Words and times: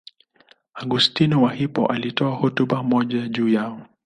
Augustino 0.73 1.41
wa 1.41 1.53
Hippo 1.53 1.85
alitoa 1.87 2.35
hotuba 2.35 2.83
moja 2.83 3.27
juu 3.27 3.49
yao. 3.49 3.85